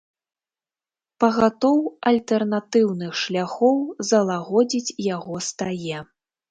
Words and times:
Пагатоў 1.23 1.77
альтэрнатыўных 2.13 3.11
шляхоў 3.25 3.77
залагодзіць 4.13 4.95
яго 5.15 5.35
стае. 5.53 5.97